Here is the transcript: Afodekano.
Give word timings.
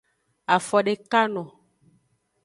Afodekano. 0.55 1.43